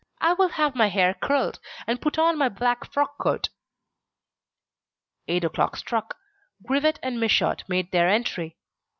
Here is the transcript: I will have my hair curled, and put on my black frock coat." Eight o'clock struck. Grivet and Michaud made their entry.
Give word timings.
I 0.19 0.33
will 0.33 0.47
have 0.49 0.73
my 0.73 0.87
hair 0.87 1.13
curled, 1.13 1.59
and 1.85 2.01
put 2.01 2.17
on 2.17 2.35
my 2.35 2.49
black 2.49 2.91
frock 2.91 3.19
coat." 3.19 3.49
Eight 5.27 5.43
o'clock 5.43 5.77
struck. 5.77 6.17
Grivet 6.67 6.97
and 7.03 7.19
Michaud 7.19 7.57
made 7.67 7.91
their 7.91 8.09
entry. 8.09 8.57